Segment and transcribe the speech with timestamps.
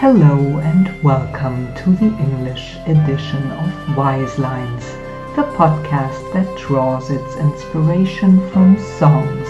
[0.00, 4.84] Hello and welcome to the English edition of Wise Lines,
[5.34, 9.48] the podcast that draws its inspiration from songs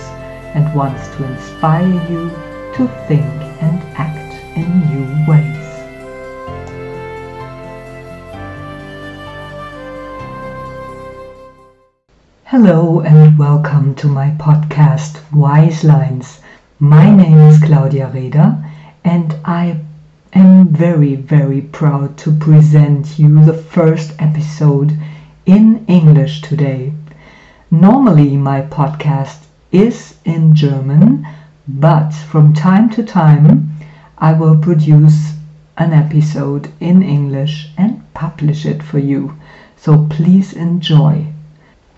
[0.54, 2.30] and wants to inspire you
[2.76, 3.26] to think
[3.60, 5.66] and act in new ways.
[12.44, 16.40] Hello and welcome to my podcast Wise Lines.
[16.78, 18.64] My name is Claudia Rehder
[19.04, 19.84] and I
[20.34, 24.92] am very, very proud to present you the first episode
[25.46, 26.92] in English today.
[27.70, 31.26] Normally, my podcast is in German,
[31.66, 33.70] but from time to time,
[34.18, 35.32] I will produce
[35.78, 39.34] an episode in English and publish it for you.
[39.76, 41.26] So please enjoy.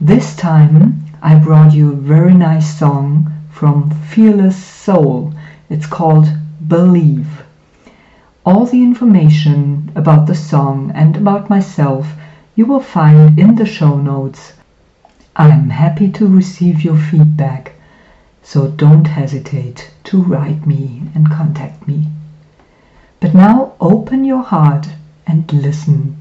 [0.01, 5.33] This time, I brought you a very nice song from Fearless Soul.
[5.69, 6.29] It's called
[6.69, 7.43] Believe.
[8.47, 12.15] All the information about the song and about myself
[12.55, 14.55] you will find in the show notes.
[15.37, 17.75] I am happy to receive your feedback,
[18.43, 22.07] so don't hesitate to write me and contact me.
[23.21, 24.89] But now open your heart
[25.27, 26.17] and listen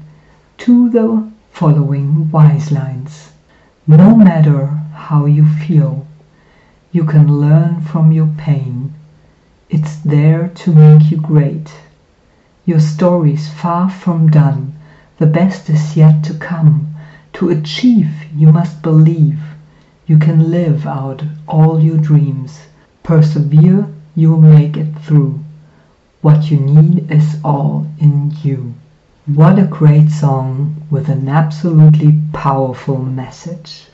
[0.58, 3.32] to the following wise lines.
[3.86, 6.06] No matter how you feel,
[6.92, 8.92] you can learn from your pain.
[9.70, 11.72] It's there to make you great.
[12.70, 14.74] Your story's far from done.
[15.18, 16.94] The best is yet to come.
[17.32, 19.40] To achieve, you must believe.
[20.06, 22.68] You can live out all your dreams.
[23.02, 25.40] Persevere, you'll make it through.
[26.22, 28.74] What you need is all in you.
[29.26, 33.88] What a great song with an absolutely powerful message.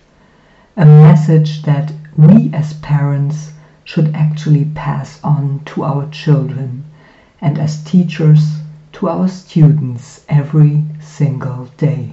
[0.76, 6.84] A message that we as parents should actually pass on to our children
[7.40, 8.58] and as teachers
[8.96, 12.10] to our students every single day.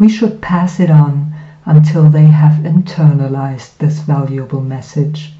[0.00, 1.32] We should pass it on
[1.64, 5.32] until they have internalized this valuable message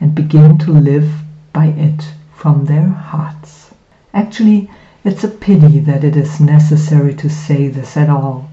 [0.00, 1.12] and begin to live
[1.52, 2.02] by it
[2.34, 3.74] from their hearts.
[4.14, 4.70] Actually,
[5.04, 8.48] it's a pity that it is necessary to say this at all,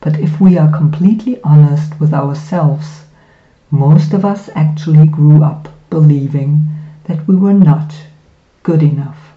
[0.00, 3.04] but if we are completely honest with ourselves,
[3.70, 6.66] most of us actually grew up believing
[7.04, 7.94] that we were not
[8.64, 9.31] good enough.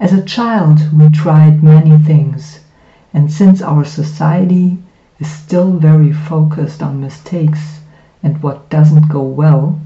[0.00, 2.60] As a child, we tried many things,
[3.12, 4.78] and since our society
[5.18, 7.80] is still very focused on mistakes
[8.22, 9.78] and what doesn't go well,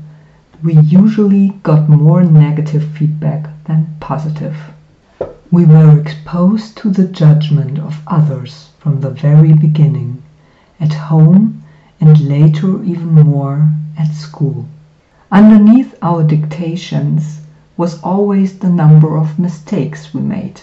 [0.63, 4.57] we usually got more negative feedback than positive.
[5.51, 10.23] We were exposed to the judgment of others from the very beginning,
[10.79, 11.65] at home
[12.01, 14.69] and later even more at school.
[15.33, 17.41] Underneath our dictations,
[17.77, 20.61] was always the number of mistakes we made,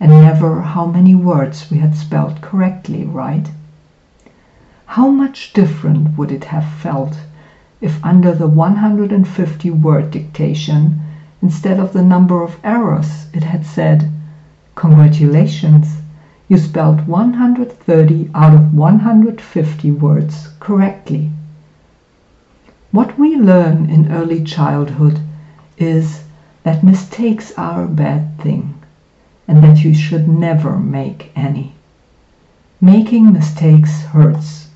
[0.00, 3.48] and never how many words we had spelled correctly, right?
[4.86, 7.16] How much different would it have felt
[7.80, 11.00] if under the 150 word dictation,
[11.40, 14.10] instead of the number of errors, it had said,
[14.74, 15.96] Congratulations,
[16.48, 21.30] you spelled 130 out of 150 words correctly.
[22.90, 25.20] What we learn in early childhood
[25.78, 26.22] is
[26.62, 28.74] that mistakes are a bad thing
[29.48, 31.74] and that you should never make any.
[32.80, 34.68] Making mistakes hurts.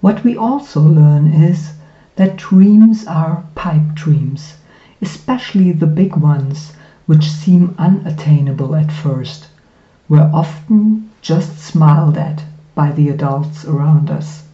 [0.00, 1.72] What we also learn is
[2.16, 4.54] that dreams are pipe dreams,
[5.00, 6.72] especially the big ones
[7.06, 9.48] which seem unattainable at first,
[10.08, 12.42] were often just smiled at
[12.74, 14.44] by the adults around us.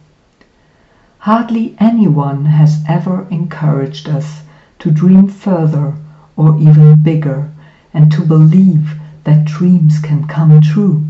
[1.19, 4.41] Hardly anyone has ever encouraged us
[4.79, 5.95] to dream further
[6.39, 7.51] or even bigger
[7.93, 11.03] and to believe that dreams can come true.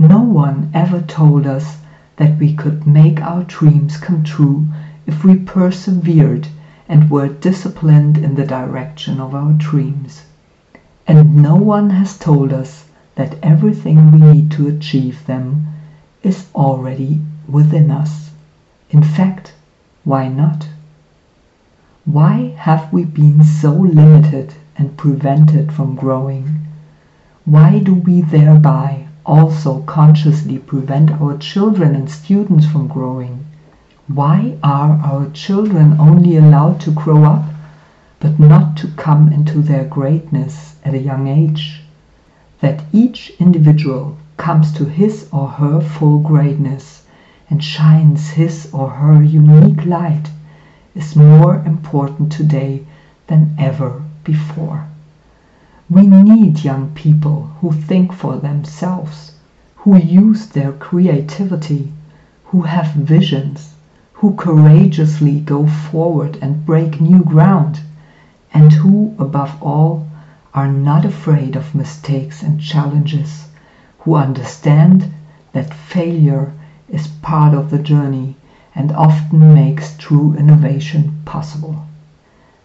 [0.00, 1.76] No one ever told us
[2.16, 4.66] that we could make our dreams come true
[5.06, 6.48] if we persevered
[6.88, 10.22] and were disciplined in the direction of our dreams.
[11.06, 15.66] And no one has told us that everything we need to achieve them
[16.24, 18.30] is already within us.
[18.90, 19.52] In fact,
[20.02, 20.66] why not?
[22.04, 26.58] Why have we been so limited and prevented from growing?
[27.44, 33.46] Why do we thereby also consciously prevent our children and students from growing?
[34.08, 37.44] Why are our children only allowed to grow up
[38.18, 41.84] but not to come into their greatness at a young age?
[42.60, 47.06] That each individual comes to his or her full greatness
[47.48, 50.30] and shines his or her unique light
[50.94, 52.84] is more important today
[53.26, 54.86] than ever before.
[55.88, 59.32] We need young people who think for themselves,
[59.76, 61.92] who use their creativity,
[62.44, 63.74] who have visions,
[64.12, 67.80] who courageously go forward and break new ground,
[68.52, 70.06] and who, above all,
[70.54, 73.48] are not afraid of mistakes and challenges,
[74.00, 75.12] who understand
[75.52, 76.52] that failure
[76.88, 78.36] is part of the journey
[78.74, 81.84] and often makes true innovation possible.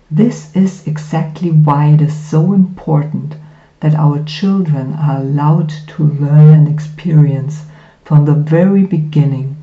[0.10, 3.36] This is exactly why it is so important
[3.82, 7.66] that our children are allowed to learn and experience
[8.04, 9.58] from the very beginning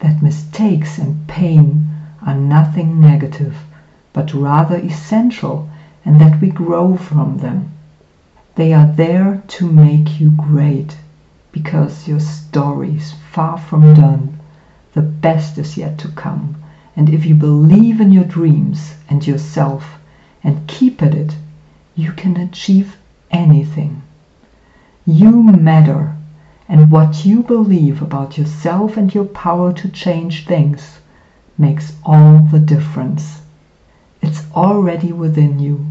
[0.00, 1.88] that mistakes and pain
[2.26, 3.56] are nothing negative,
[4.12, 5.68] but rather essential
[6.04, 7.70] and that we grow from them.
[8.56, 10.96] They are there to make you great
[11.52, 14.33] because your story is far from done.
[14.94, 16.56] The best is yet to come.
[16.96, 19.98] And if you believe in your dreams and yourself
[20.44, 21.36] and keep at it,
[21.96, 22.96] you can achieve
[23.30, 24.02] anything.
[25.04, 26.14] You matter,
[26.68, 30.98] and what you believe about yourself and your power to change things
[31.58, 33.42] makes all the difference.
[34.22, 35.86] It's already within you.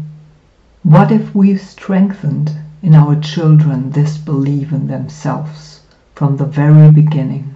[0.82, 2.52] What if we strengthened
[2.82, 5.80] in our children this belief in themselves
[6.14, 7.53] from the very beginning?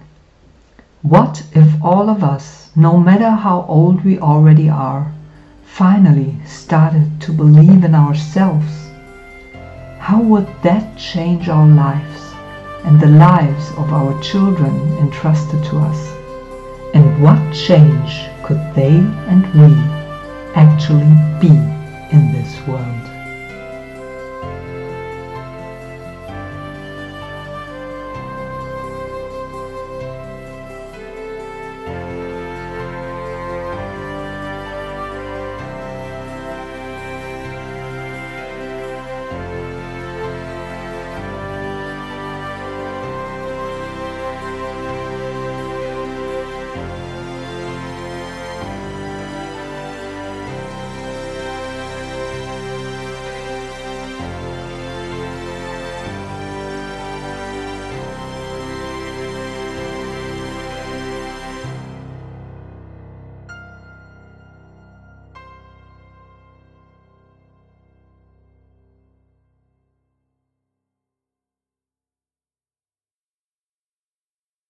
[1.01, 5.13] What if all of us, no matter how old we already are,
[5.63, 8.91] finally started to believe in ourselves?
[9.99, 12.33] How would that change our lives
[12.83, 16.13] and the lives of our children entrusted to us?
[16.93, 18.97] And what change could they
[19.31, 19.73] and we
[20.53, 21.55] actually be
[22.11, 23.08] in this world?